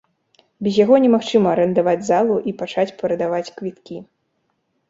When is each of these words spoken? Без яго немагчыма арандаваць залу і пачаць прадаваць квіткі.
Без 0.67 0.77
яго 0.83 0.95
немагчыма 1.03 1.51
арандаваць 1.55 2.03
залу 2.11 2.35
і 2.53 2.57
пачаць 2.63 2.95
прадаваць 3.03 3.47
квіткі. 3.61 3.97